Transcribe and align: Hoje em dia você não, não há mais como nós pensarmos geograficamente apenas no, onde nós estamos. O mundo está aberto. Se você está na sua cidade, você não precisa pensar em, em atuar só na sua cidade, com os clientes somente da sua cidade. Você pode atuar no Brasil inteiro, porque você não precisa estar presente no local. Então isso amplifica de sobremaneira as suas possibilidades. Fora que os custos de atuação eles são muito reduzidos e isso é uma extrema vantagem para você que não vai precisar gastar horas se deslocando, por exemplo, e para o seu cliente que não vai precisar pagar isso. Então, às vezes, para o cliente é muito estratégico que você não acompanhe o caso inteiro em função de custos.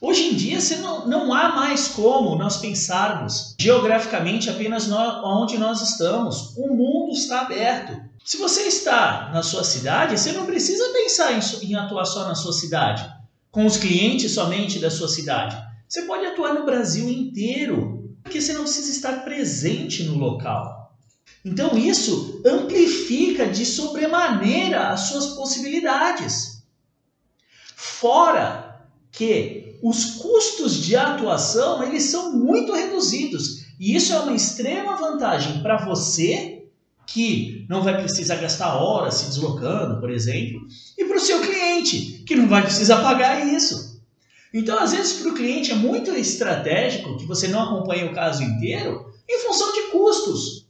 Hoje 0.00 0.28
em 0.28 0.34
dia 0.34 0.60
você 0.60 0.76
não, 0.76 1.08
não 1.08 1.34
há 1.34 1.56
mais 1.56 1.88
como 1.88 2.36
nós 2.36 2.58
pensarmos 2.58 3.56
geograficamente 3.58 4.48
apenas 4.48 4.86
no, 4.86 4.96
onde 4.96 5.58
nós 5.58 5.82
estamos. 5.82 6.54
O 6.56 6.68
mundo 6.68 7.12
está 7.12 7.40
aberto. 7.40 8.00
Se 8.24 8.36
você 8.36 8.62
está 8.62 9.30
na 9.32 9.42
sua 9.42 9.64
cidade, 9.64 10.16
você 10.16 10.30
não 10.30 10.46
precisa 10.46 10.92
pensar 10.92 11.32
em, 11.32 11.40
em 11.66 11.74
atuar 11.74 12.04
só 12.04 12.28
na 12.28 12.36
sua 12.36 12.52
cidade, 12.52 13.10
com 13.50 13.66
os 13.66 13.76
clientes 13.76 14.32
somente 14.32 14.78
da 14.78 14.90
sua 14.90 15.08
cidade. 15.08 15.56
Você 15.88 16.02
pode 16.02 16.26
atuar 16.26 16.54
no 16.54 16.64
Brasil 16.64 17.08
inteiro, 17.08 18.14
porque 18.22 18.40
você 18.40 18.52
não 18.52 18.62
precisa 18.62 18.90
estar 18.92 19.24
presente 19.24 20.04
no 20.04 20.16
local. 20.16 20.94
Então 21.44 21.76
isso 21.76 22.40
amplifica 22.46 23.48
de 23.48 23.66
sobremaneira 23.66 24.90
as 24.90 25.00
suas 25.08 25.28
possibilidades. 25.28 26.62
Fora 27.74 28.67
que 29.12 29.78
os 29.82 30.16
custos 30.16 30.82
de 30.84 30.96
atuação 30.96 31.82
eles 31.82 32.04
são 32.04 32.32
muito 32.32 32.72
reduzidos 32.72 33.64
e 33.78 33.94
isso 33.94 34.12
é 34.12 34.18
uma 34.18 34.34
extrema 34.34 34.96
vantagem 34.96 35.62
para 35.62 35.84
você 35.84 36.64
que 37.06 37.64
não 37.68 37.82
vai 37.82 37.96
precisar 37.96 38.36
gastar 38.36 38.76
horas 38.76 39.14
se 39.14 39.26
deslocando, 39.26 39.98
por 39.98 40.10
exemplo, 40.10 40.60
e 40.96 41.04
para 41.04 41.16
o 41.16 41.20
seu 41.20 41.40
cliente 41.40 42.22
que 42.26 42.36
não 42.36 42.48
vai 42.48 42.62
precisar 42.62 43.02
pagar 43.02 43.46
isso. 43.46 43.98
Então, 44.52 44.78
às 44.78 44.92
vezes, 44.92 45.20
para 45.20 45.30
o 45.30 45.34
cliente 45.34 45.70
é 45.70 45.74
muito 45.74 46.10
estratégico 46.12 47.16
que 47.16 47.26
você 47.26 47.48
não 47.48 47.62
acompanhe 47.62 48.04
o 48.04 48.14
caso 48.14 48.42
inteiro 48.42 49.12
em 49.28 49.38
função 49.40 49.72
de 49.72 49.82
custos. 49.90 50.67